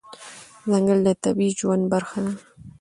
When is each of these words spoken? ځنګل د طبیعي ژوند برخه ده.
ځنګل 0.71 0.99
د 1.05 1.09
طبیعي 1.23 1.55
ژوند 1.59 1.83
برخه 1.93 2.17
ده. 2.25 2.33